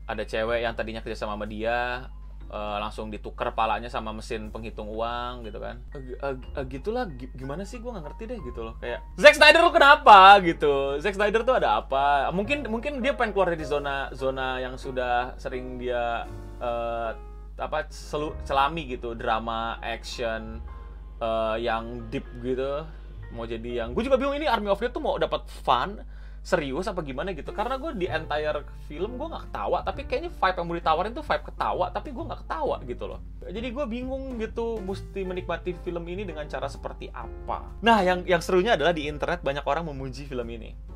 ada 0.08 0.24
cewek 0.24 0.64
yang 0.64 0.74
tadinya 0.74 1.04
kerja 1.04 1.28
sama 1.28 1.36
sama 1.36 1.46
dia 1.46 2.08
uh, 2.54 2.78
langsung 2.78 3.10
ditukar 3.10 3.58
palanya 3.58 3.90
sama 3.90 4.14
mesin 4.14 4.54
penghitung 4.54 4.86
uang 4.94 5.50
gitu 5.50 5.58
kan. 5.58 5.82
Uh, 5.98 6.14
uh, 6.22 6.36
uh, 6.62 6.66
gitulah 6.70 7.10
gimana 7.34 7.66
sih? 7.66 7.82
Gue 7.82 7.90
nggak 7.90 8.06
ngerti 8.06 8.24
deh 8.30 8.40
gitu 8.46 8.62
loh. 8.62 8.78
Kayak 8.78 9.02
Zack 9.18 9.36
Snyder 9.42 9.66
lu 9.66 9.74
kenapa? 9.74 10.38
Gitu. 10.46 11.02
Zack 11.02 11.18
Snyder 11.18 11.42
tuh 11.42 11.58
ada 11.58 11.82
apa? 11.82 12.30
Mungkin 12.30 12.70
mungkin 12.70 13.02
dia 13.02 13.18
pengen 13.18 13.34
keluar 13.34 13.50
dari 13.50 13.66
zona 13.66 14.14
zona 14.14 14.62
yang 14.62 14.78
sudah 14.78 15.34
sering 15.42 15.82
dia 15.82 16.30
uh, 16.62 17.12
apa 17.58 17.90
selu, 17.90 18.38
selami 18.46 18.86
gitu. 18.94 19.18
Drama 19.18 19.82
action 19.82 20.62
uh, 21.18 21.58
yang 21.58 22.06
deep 22.14 22.24
gitu. 22.46 22.86
Mau 23.34 23.50
jadi 23.50 23.82
yang 23.82 23.98
gue 23.98 24.06
juga 24.06 24.22
bingung 24.22 24.38
ini 24.38 24.46
Army 24.46 24.70
of 24.70 24.78
Dead 24.78 24.94
tuh 24.94 25.02
mau 25.02 25.18
dapat 25.18 25.50
fun 25.66 25.98
serius 26.44 26.86
apa 26.92 27.00
gimana 27.02 27.32
gitu. 27.32 27.56
Karena 27.56 27.80
gue 27.80 27.96
di 27.96 28.06
entire 28.06 28.68
film 28.86 29.16
gue 29.16 29.28
nggak 29.32 29.50
ketawa 29.50 29.82
tapi 29.82 30.04
kayaknya 30.04 30.30
vibe 30.30 30.58
yang 30.60 30.68
mau 30.68 30.76
ditawarin 30.78 31.14
tuh 31.16 31.26
vibe 31.26 31.46
ketawa 31.50 31.86
tapi 31.90 32.10
gue 32.12 32.24
nggak 32.28 32.42
ketawa 32.46 32.76
gitu 32.84 33.04
loh. 33.08 33.20
Jadi 33.48 33.68
gue 33.72 33.86
bingung 33.88 34.38
gitu 34.38 34.84
mesti 34.84 35.24
menikmati 35.24 35.72
film 35.82 36.04
ini 36.12 36.28
dengan 36.28 36.46
cara 36.52 36.68
seperti 36.68 37.08
apa. 37.10 37.64
Nah 37.82 38.04
yang 38.04 38.28
yang 38.28 38.44
serunya 38.44 38.76
adalah 38.76 38.92
di 38.92 39.08
internet 39.08 39.42
banyak 39.42 39.64
orang 39.64 39.88
memuji 39.88 40.28
film 40.28 40.46
ini 40.52 40.93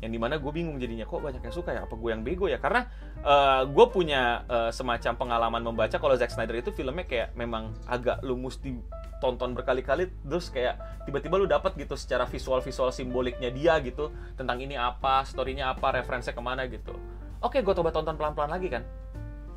yang 0.00 0.10
di 0.12 0.20
mana 0.20 0.40
gue 0.40 0.48
bingung 0.48 0.80
jadinya 0.80 1.04
kok 1.04 1.20
banyak 1.20 1.44
yang 1.44 1.52
suka 1.52 1.76
ya 1.76 1.84
apa 1.84 1.92
gue 1.92 2.10
yang 2.10 2.24
bego 2.24 2.48
ya 2.48 2.56
karena 2.56 2.88
uh, 3.20 3.68
gue 3.68 3.86
punya 3.92 4.48
uh, 4.48 4.72
semacam 4.72 5.12
pengalaman 5.16 5.60
membaca 5.60 6.00
kalau 6.00 6.16
Zack 6.16 6.32
Snyder 6.32 6.56
itu 6.56 6.72
filmnya 6.72 7.04
kayak 7.04 7.36
memang 7.36 7.76
agak 7.84 8.24
lu 8.24 8.40
mesti 8.40 8.80
tonton 9.20 9.52
berkali-kali 9.52 10.08
terus 10.24 10.48
kayak 10.48 11.04
tiba-tiba 11.04 11.36
lu 11.36 11.44
dapat 11.44 11.76
gitu 11.76 11.92
secara 11.94 12.24
visual-visual 12.24 12.88
simboliknya 12.90 13.52
dia 13.52 13.76
gitu 13.84 14.08
tentang 14.34 14.56
ini 14.64 14.80
apa, 14.80 15.22
storynya 15.28 15.76
apa, 15.76 16.00
referensinya 16.00 16.32
ke 16.32 16.42
mana 16.42 16.64
gitu. 16.64 16.96
Oke, 17.44 17.60
gue 17.60 17.74
coba 17.76 17.92
tonton 17.92 18.16
pelan-pelan 18.16 18.48
lagi 18.56 18.72
kan. 18.72 18.82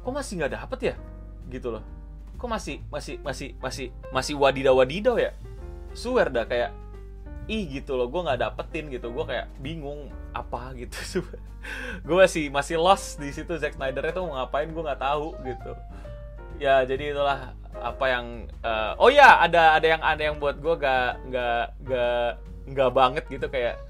Kok 0.04 0.12
masih 0.12 0.44
nggak 0.44 0.54
dapet 0.60 0.80
ya? 0.92 0.96
Gitu 1.48 1.72
loh. 1.72 1.84
Kok 2.36 2.50
masih 2.52 2.84
masih 2.92 3.16
masih 3.24 3.56
masih 3.64 3.88
masih 4.12 4.36
wadidaw 4.36 4.76
wadidaw 4.76 5.16
ya? 5.16 5.32
Swear 5.96 6.28
dah 6.28 6.44
kayak 6.44 6.76
ih 7.48 7.68
gitu 7.80 8.00
loh, 8.00 8.08
gue 8.08 8.24
nggak 8.24 8.40
dapetin 8.40 8.88
gitu, 8.88 9.12
gue 9.12 9.26
kayak 9.28 9.52
bingung 9.60 10.08
apa 10.34 10.74
gitu. 10.76 11.24
gue 12.06 12.18
masih 12.18 12.52
masih 12.52 12.76
lost 12.82 13.22
di 13.22 13.32
situ 13.32 13.56
Zack 13.56 13.80
Snyder 13.80 14.04
itu 14.04 14.20
mau 14.20 14.36
ngapain 14.42 14.68
gue 14.68 14.84
nggak 14.84 15.02
tahu 15.02 15.38
gitu. 15.46 15.72
Ya 16.62 16.84
jadi 16.86 17.16
itulah 17.16 17.56
apa 17.74 18.06
yang 18.06 18.26
uh, 18.62 18.94
oh 19.02 19.10
ya 19.10 19.42
ada 19.42 19.78
ada 19.78 19.88
yang 19.88 20.02
ada 20.02 20.22
yang 20.22 20.36
buat 20.38 20.62
gue 20.62 20.76
gak 20.78 21.26
gak 21.34 21.66
gak 21.90 22.30
gak 22.70 22.92
banget 22.94 23.24
gitu 23.34 23.50
kayak 23.50 23.82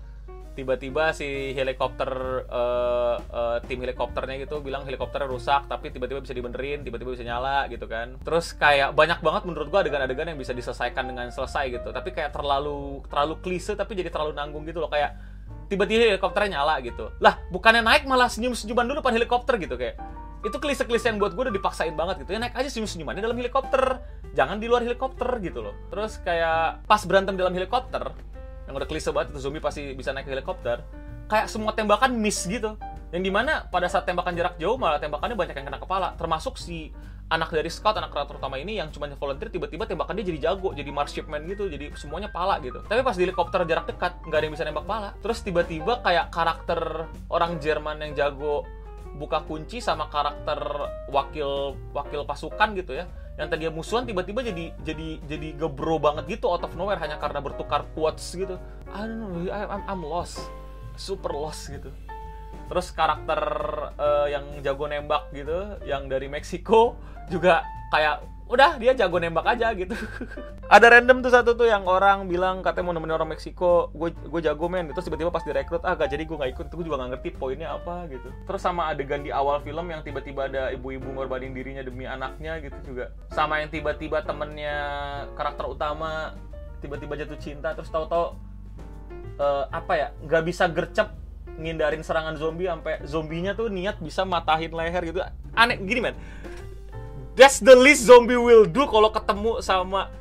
tiba-tiba 0.53 1.09
si 1.17 1.51
helikopter 1.57 2.45
uh, 2.45 3.17
uh, 3.17 3.57
tim 3.65 3.81
helikopternya 3.81 4.45
gitu 4.45 4.61
bilang 4.61 4.85
helikopternya 4.85 5.25
rusak 5.25 5.65
tapi 5.65 5.89
tiba-tiba 5.89 6.21
bisa 6.21 6.37
dibenerin 6.37 6.85
tiba-tiba 6.85 7.17
bisa 7.17 7.25
nyala 7.25 7.65
gitu 7.73 7.89
kan 7.89 8.21
terus 8.21 8.53
kayak 8.53 8.93
banyak 8.93 9.17
banget 9.25 9.49
menurut 9.49 9.67
gue 9.73 9.79
adegan-adegan 9.89 10.29
yang 10.29 10.37
bisa 10.37 10.53
diselesaikan 10.53 11.09
dengan 11.09 11.33
selesai 11.33 11.73
gitu 11.73 11.89
tapi 11.89 12.13
kayak 12.13 12.37
terlalu 12.37 13.01
terlalu 13.09 13.33
klise 13.41 13.73
tapi 13.73 13.97
jadi 13.97 14.13
terlalu 14.13 14.37
nanggung 14.37 14.61
gitu 14.69 14.77
loh 14.77 14.93
kayak 14.93 15.17
tiba-tiba 15.73 16.13
helikopternya 16.13 16.61
nyala 16.61 16.77
gitu. 16.85 17.09
Lah 17.17 17.41
bukannya 17.49 17.81
naik 17.81 18.05
malah 18.05 18.29
senyum-senyuman 18.29 18.85
dulu 18.85 18.99
pan 19.01 19.17
helikopter 19.17 19.57
gitu 19.57 19.73
kayak. 19.73 19.97
Itu 20.43 20.59
klise-klise 20.59 21.09
yang 21.09 21.17
buat 21.17 21.33
gue 21.33 21.49
udah 21.49 21.55
dipaksain 21.55 21.95
banget 21.97 22.23
gitu. 22.23 22.37
Ya 22.37 22.39
naik 22.45 22.53
aja 22.53 22.69
senyum-senyumannya 22.69 23.21
dalam 23.25 23.37
helikopter. 23.39 23.99
Jangan 24.37 24.61
di 24.61 24.69
luar 24.69 24.85
helikopter 24.85 25.27
gitu 25.41 25.65
loh. 25.65 25.75
Terus 25.89 26.21
kayak 26.21 26.85
pas 26.85 27.01
berantem 27.03 27.33
dalam 27.33 27.53
helikopter 27.53 28.13
yang 28.63 28.79
udah 28.79 28.87
klise 28.87 29.11
banget 29.11 29.35
itu 29.35 29.43
zombie 29.43 29.59
pasti 29.59 29.91
bisa 29.91 30.15
naik 30.15 30.23
ke 30.23 30.31
helikopter 30.31 30.79
kayak 31.27 31.47
semua 31.49 31.73
tembakan 31.73 32.13
miss 32.15 32.45
gitu. 32.45 32.77
Yang 33.13 33.29
di 33.29 33.31
mana 33.33 33.69
pada 33.69 33.85
saat 33.85 34.09
tembakan 34.09 34.33
jarak 34.33 34.57
jauh 34.57 34.77
malah 34.77 34.97
tembakannya 34.97 35.37
banyak 35.37 35.55
yang 35.57 35.67
kena 35.69 35.79
kepala. 35.81 36.17
Termasuk 36.17 36.57
si 36.57 36.89
anak 37.33 37.49
dari 37.49 37.69
scout 37.73 37.97
anak 37.97 38.13
karakter 38.13 38.37
utama 38.37 38.61
ini 38.61 38.77
yang 38.77 38.93
cuma 38.93 39.09
volunteer 39.09 39.49
tiba-tiba 39.49 39.89
tembakan 39.89 40.21
dia 40.21 40.25
jadi 40.29 40.39
jago 40.53 40.69
jadi 40.77 40.89
marksmanship 40.93 41.49
gitu 41.49 41.63
jadi 41.65 41.85
semuanya 41.97 42.29
pala 42.29 42.61
gitu. 42.61 42.85
Tapi 42.85 43.01
pas 43.01 43.17
di 43.17 43.25
helikopter 43.25 43.65
jarak 43.65 43.89
dekat 43.89 44.21
nggak 44.21 44.37
ada 44.37 44.45
yang 44.45 44.53
bisa 44.53 44.65
nembak 44.69 44.85
pala. 44.85 45.09
Terus 45.25 45.41
tiba-tiba 45.41 46.05
kayak 46.05 46.29
karakter 46.29 47.09
orang 47.33 47.57
Jerman 47.57 47.97
yang 48.05 48.11
jago 48.13 48.69
buka 49.17 49.41
kunci 49.45 49.81
sama 49.81 50.09
karakter 50.09 50.61
wakil 51.09 51.77
wakil 51.93 52.25
pasukan 52.25 52.73
gitu 52.77 52.97
ya 52.97 53.05
yang 53.33 53.49
tadi 53.49 53.65
musuhan 53.69 54.05
tiba-tiba 54.05 54.45
jadi 54.45 54.73
jadi 54.85 55.07
jadi 55.25 55.47
gebro 55.57 55.97
banget 55.97 56.37
gitu 56.37 56.53
out 56.53 56.61
of 56.61 56.73
nowhere 56.77 57.01
hanya 57.01 57.17
karena 57.17 57.41
bertukar 57.41 57.81
quotes 57.97 58.37
gitu. 58.37 58.61
I 58.93 59.09
don't 59.09 59.25
know 59.25 59.49
I'm, 59.49 59.81
I'm 59.89 60.01
lost 60.05 60.37
super 60.93 61.33
lost 61.33 61.73
gitu 61.73 61.89
terus 62.73 62.89
karakter 62.89 63.41
uh, 64.01 64.25
yang 64.25 64.65
jago 64.65 64.89
nembak 64.89 65.29
gitu 65.29 65.77
yang 65.85 66.09
dari 66.09 66.25
Meksiko 66.25 66.97
juga 67.29 67.61
kayak 67.93 68.25
udah 68.49 68.81
dia 68.81 68.97
jago 68.97 69.21
nembak 69.21 69.45
aja 69.45 69.77
gitu. 69.77 69.93
Ada 70.73 70.97
random 70.97 71.21
tuh 71.21 71.29
satu 71.29 71.53
tuh 71.53 71.69
yang 71.69 71.85
orang 71.85 72.25
bilang 72.25 72.65
katanya 72.65 72.89
mau 72.89 72.93
nemenin 72.97 73.13
orang 73.13 73.29
Meksiko 73.29 73.93
gue 73.93 74.09
gue 74.09 74.41
jago 74.41 74.65
men. 74.65 74.89
Terus 74.89 75.05
tiba-tiba 75.05 75.29
pas 75.29 75.45
direkrut 75.45 75.85
ah 75.85 75.93
gak 75.93 76.09
jadi 76.09 76.25
gue 76.25 76.33
nggak 76.33 76.51
ikut 76.57 76.65
itu 76.65 76.75
gue 76.81 76.85
juga 76.89 76.97
nggak 76.97 77.11
ngerti 77.13 77.29
poinnya 77.37 77.77
apa 77.77 78.09
gitu. 78.09 78.33
Terus 78.49 78.61
sama 78.65 78.89
adegan 78.89 79.21
di 79.21 79.29
awal 79.29 79.61
film 79.61 79.85
yang 79.93 80.01
tiba-tiba 80.01 80.49
ada 80.49 80.73
ibu-ibu 80.73 81.13
ngorbanin 81.13 81.53
dirinya 81.53 81.85
demi 81.85 82.09
anaknya 82.09 82.57
gitu 82.57 82.93
juga. 82.93 83.13
Sama 83.29 83.61
yang 83.61 83.69
tiba-tiba 83.69 84.25
temennya 84.25 84.77
karakter 85.37 85.69
utama 85.69 86.33
tiba-tiba 86.81 87.15
jatuh 87.21 87.39
cinta 87.39 87.71
terus 87.77 87.87
tahu-tahu 87.87 88.35
uh, 89.39 89.65
apa 89.71 89.93
ya 89.95 90.07
nggak 90.19 90.43
bisa 90.43 90.67
gercep 90.67 91.22
ngindarin 91.59 92.01
serangan 92.01 92.35
zombie 92.35 92.65
sampai 92.65 93.01
zombinya 93.05 93.53
tuh 93.53 93.69
niat 93.69 94.01
bisa 94.01 94.25
matahin 94.25 94.73
leher 94.73 95.03
gitu 95.05 95.19
aneh 95.53 95.77
gini 95.81 96.01
men 96.01 96.15
That's 97.33 97.57
the 97.57 97.73
least 97.73 98.05
zombie 98.05 98.37
will 98.37 98.69
do 98.69 98.85
kalau 98.85 99.09
ketemu 99.09 99.57
sama 99.65 100.13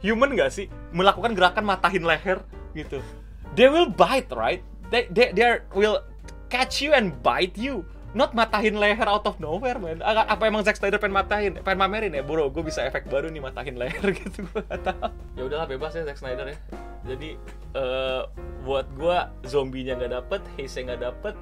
human 0.00 0.32
gak 0.32 0.48
sih? 0.48 0.72
Melakukan 0.96 1.36
gerakan 1.36 1.68
matahin 1.68 2.00
leher 2.00 2.40
gitu. 2.72 3.04
They 3.52 3.68
will 3.68 3.92
bite, 3.92 4.32
right? 4.32 4.64
They 4.88 5.04
they 5.12 5.36
they 5.36 5.60
will 5.76 6.00
catch 6.48 6.80
you 6.80 6.96
and 6.96 7.12
bite 7.20 7.60
you. 7.60 7.84
Not 8.10 8.34
matahin 8.34 8.74
leher 8.74 9.06
out 9.06 9.22
of 9.22 9.38
nowhere, 9.38 9.78
man. 9.78 10.02
Apa 10.02 10.50
emang 10.50 10.66
Zack 10.66 10.82
Snyder 10.82 10.98
pengen 10.98 11.14
matahin, 11.14 11.52
pengen 11.62 11.78
mamerin 11.78 12.10
ya, 12.10 12.26
bro? 12.26 12.50
Gue 12.50 12.66
bisa 12.66 12.82
efek 12.82 13.06
baru 13.06 13.30
nih 13.30 13.38
matahin 13.38 13.78
leher 13.78 14.02
gitu, 14.20 14.42
gue 14.50 14.62
gak 14.66 14.82
tau. 14.82 15.14
Ya 15.38 15.42
udahlah 15.46 15.70
bebas 15.70 15.94
ya 15.94 16.02
Zack 16.02 16.18
Snyder 16.18 16.50
ya. 16.50 16.58
Jadi 17.06 17.38
uh, 17.78 18.26
buat 18.66 18.90
gue 18.98 19.18
zombinya 19.46 19.94
nggak 19.94 20.10
dapet, 20.10 20.42
haze 20.58 20.82
nggak 20.82 21.00
dapet, 21.06 21.38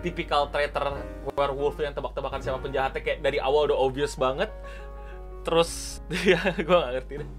tipikal 0.00 0.48
traitor 0.50 0.98
werewolf 1.36 1.76
yang 1.80 1.94
tebak-tebakan 1.94 2.40
siapa 2.42 2.58
penjahatnya 2.62 3.00
kayak 3.02 3.20
dari 3.22 3.38
awal 3.40 3.70
udah 3.70 3.78
obvious 3.78 4.14
banget 4.18 4.50
terus 5.46 6.02
ya 6.30 6.42
gue 6.54 6.66
gak 6.66 6.92
ngerti 7.00 7.14
deh 7.22 7.30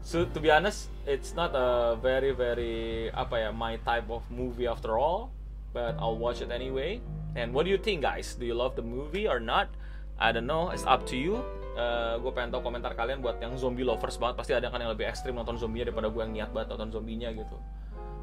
so 0.00 0.24
to 0.28 0.38
be 0.40 0.52
honest 0.52 0.92
it's 1.08 1.32
not 1.32 1.52
a 1.56 1.96
very 2.00 2.32
very 2.36 3.08
apa 3.12 3.48
ya 3.48 3.50
my 3.52 3.80
type 3.80 4.08
of 4.12 4.24
movie 4.28 4.68
after 4.68 4.96
all 4.96 5.32
but 5.72 5.96
I'll 5.98 6.18
watch 6.18 6.42
it 6.42 6.50
anyway. 6.50 6.98
And 7.38 7.54
what 7.54 7.64
do 7.66 7.70
you 7.70 7.78
think 7.78 8.02
guys? 8.02 8.34
Do 8.34 8.46
you 8.46 8.58
love 8.58 8.74
the 8.74 8.82
movie 8.82 9.30
or 9.30 9.38
not? 9.38 9.70
I 10.18 10.34
don't 10.34 10.46
know. 10.46 10.74
It's 10.74 10.84
up 10.84 11.06
to 11.10 11.16
you. 11.16 11.40
Uh, 11.78 12.18
gue 12.18 12.32
pengen 12.34 12.50
tau 12.50 12.60
komentar 12.60 12.92
kalian 12.98 13.22
buat 13.22 13.38
yang 13.38 13.54
zombie 13.54 13.86
lovers 13.86 14.18
banget. 14.18 14.36
Pasti 14.36 14.52
ada 14.52 14.68
kan 14.68 14.82
yang 14.82 14.92
lebih 14.92 15.06
ekstrim 15.06 15.38
nonton 15.38 15.56
zombinya 15.56 15.88
daripada 15.88 16.10
gue 16.10 16.20
yang 16.20 16.34
niat 16.34 16.50
banget 16.50 16.74
nonton 16.74 17.00
zombinya 17.00 17.30
gitu. 17.30 17.56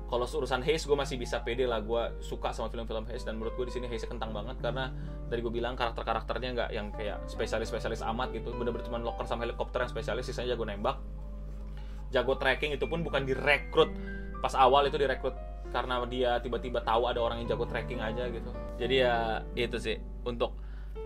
Kalau 0.07 0.23
urusan 0.23 0.63
Hayes 0.63 0.87
gue 0.87 0.95
masih 0.95 1.15
bisa 1.19 1.39
pede 1.43 1.67
lah. 1.67 1.79
Gue 1.83 2.19
suka 2.19 2.51
sama 2.51 2.67
film-film 2.67 3.07
Hayes 3.07 3.23
dan 3.23 3.39
menurut 3.39 3.55
gue 3.55 3.71
di 3.71 3.73
sini 3.75 3.87
Hayes 3.87 4.07
kentang 4.07 4.35
banget 4.35 4.59
karena 4.59 4.91
dari 5.27 5.39
gue 5.43 5.51
bilang 5.51 5.75
karakter-karakternya 5.75 6.49
nggak 6.55 6.69
yang 6.75 6.87
kayak 6.95 7.23
spesialis-spesialis 7.31 8.03
amat 8.03 8.35
gitu. 8.35 8.51
Bener-bener 8.55 8.83
cuma 8.87 8.99
locker 8.99 9.23
sama 9.23 9.47
helikopter 9.47 9.83
yang 9.87 9.91
spesialis 9.91 10.27
sisanya 10.27 10.55
jago 10.55 10.67
nembak. 10.67 10.99
Jago 12.11 12.35
tracking 12.39 12.75
itu 12.75 12.85
pun 12.87 13.03
bukan 13.03 13.23
direkrut. 13.23 13.91
Pas 14.39 14.53
awal 14.55 14.87
itu 14.91 14.99
direkrut 14.99 15.46
karena 15.69 16.01
dia 16.07 16.39
tiba-tiba 16.39 16.79
tahu 16.81 17.09
ada 17.09 17.19
orang 17.19 17.43
yang 17.43 17.55
jago 17.55 17.67
tracking 17.67 17.99
aja 17.99 18.27
gitu 18.31 18.49
jadi 18.79 18.95
ya 18.95 19.15
itu 19.55 19.77
sih 19.77 19.97
untuk 20.23 20.55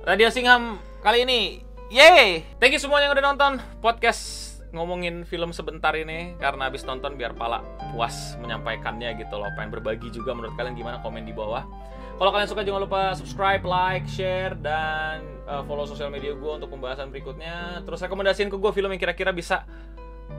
Radio 0.05 0.29
Singham 0.33 0.81
kali 1.01 1.25
ini 1.25 1.71
Yeay! 1.91 2.47
Thank 2.55 2.71
you 2.71 2.79
semua 2.79 3.03
yang 3.03 3.11
udah 3.11 3.35
nonton 3.35 3.59
podcast 3.83 4.55
ngomongin 4.71 5.27
film 5.27 5.51
sebentar 5.51 5.91
ini 5.91 6.39
karena 6.39 6.71
habis 6.71 6.87
nonton 6.87 7.19
biar 7.19 7.35
pala 7.35 7.59
puas 7.91 8.39
menyampaikannya 8.39 9.11
gitu 9.19 9.35
loh. 9.35 9.51
Pengen 9.59 9.75
berbagi 9.75 10.07
juga 10.07 10.31
menurut 10.31 10.55
kalian 10.55 10.79
gimana 10.79 11.03
komen 11.03 11.27
di 11.27 11.35
bawah. 11.35 11.67
Kalau 12.15 12.31
kalian 12.31 12.47
suka 12.47 12.63
jangan 12.63 12.87
lupa 12.87 13.11
subscribe, 13.11 13.59
like, 13.67 14.07
share, 14.07 14.55
dan 14.63 15.19
uh, 15.43 15.67
follow 15.67 15.83
sosial 15.83 16.07
media 16.07 16.31
gue 16.31 16.51
untuk 16.63 16.71
pembahasan 16.71 17.11
berikutnya. 17.11 17.83
Terus 17.83 17.99
rekomendasiin 18.07 18.47
ke 18.47 18.55
gue 18.55 18.71
film 18.71 18.87
yang 18.95 19.01
kira-kira 19.03 19.35
bisa 19.35 19.67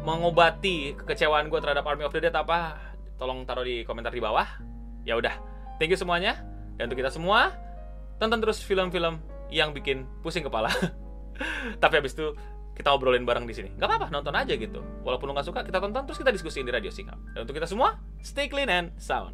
mengobati 0.08 0.96
kekecewaan 1.04 1.52
gue 1.52 1.60
terhadap 1.60 1.84
Army 1.84 2.08
of 2.08 2.16
the 2.16 2.24
Dead 2.24 2.32
apa. 2.32 2.80
Tolong 3.22 3.46
taruh 3.46 3.62
di 3.62 3.86
komentar 3.86 4.10
di 4.10 4.18
bawah. 4.18 4.42
Ya 5.06 5.14
udah, 5.14 5.38
thank 5.78 5.94
you 5.94 5.98
semuanya. 5.98 6.42
Dan 6.74 6.90
untuk 6.90 6.98
kita 6.98 7.14
semua, 7.14 7.54
tonton 8.18 8.42
terus 8.42 8.58
film-film 8.66 9.22
yang 9.46 9.70
bikin 9.70 10.10
pusing 10.26 10.42
kepala. 10.42 10.74
Tapi 11.82 11.94
habis 12.02 12.18
itu 12.18 12.34
kita 12.74 12.90
obrolin 12.90 13.22
bareng 13.22 13.46
di 13.46 13.54
sini. 13.54 13.70
Gak 13.78 13.86
apa-apa, 13.86 14.10
nonton 14.10 14.34
aja 14.34 14.58
gitu. 14.58 14.82
Walaupun 15.06 15.30
lo 15.30 15.38
gak 15.38 15.46
suka, 15.46 15.62
kita 15.62 15.78
tonton 15.78 16.02
terus 16.02 16.18
kita 16.18 16.34
diskusiin 16.34 16.66
di 16.66 16.74
Radio 16.74 16.90
Singham. 16.90 17.22
Dan 17.30 17.46
untuk 17.46 17.54
kita 17.54 17.70
semua, 17.70 18.02
stay 18.26 18.50
clean 18.50 18.66
and 18.66 18.90
sound. 18.98 19.30